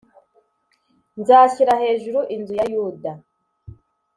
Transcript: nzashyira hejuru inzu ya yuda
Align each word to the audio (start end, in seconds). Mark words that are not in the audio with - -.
nzashyira 1.19 1.73
hejuru 1.81 2.19
inzu 2.35 2.53
ya 2.59 2.65
yuda 2.73 3.11